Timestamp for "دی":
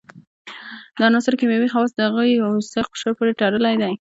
3.81-3.93